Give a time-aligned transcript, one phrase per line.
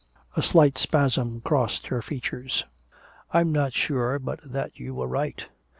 [0.35, 2.65] A slight spasm crossed her features.
[3.33, 5.45] "I'm not sure but that you were right.